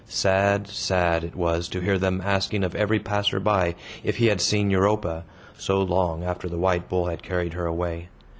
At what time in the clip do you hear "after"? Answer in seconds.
6.23-6.49